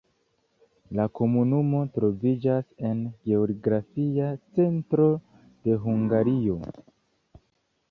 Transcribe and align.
La 0.99 1.03
komunumo 1.19 1.81
troviĝas 1.97 2.71
en 2.91 3.05
geografia 3.29 4.33
centro 4.57 5.09
de 5.69 5.79
Hungario. 5.87 6.61